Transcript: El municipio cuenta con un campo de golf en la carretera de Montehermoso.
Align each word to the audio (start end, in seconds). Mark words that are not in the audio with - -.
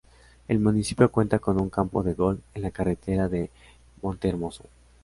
El 0.47 0.57
municipio 0.59 1.11
cuenta 1.11 1.37
con 1.37 1.61
un 1.61 1.69
campo 1.69 2.01
de 2.01 2.15
golf 2.15 2.39
en 2.55 2.63
la 2.63 2.71
carretera 2.71 3.29
de 3.29 3.51
Montehermoso. 4.01 4.63